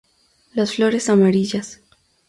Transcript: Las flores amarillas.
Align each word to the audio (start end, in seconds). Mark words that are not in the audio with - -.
Las 0.55 0.73
flores 0.73 1.09
amarillas. 1.09 1.79